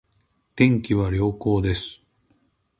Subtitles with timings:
[0.55, 2.01] 天気は良好です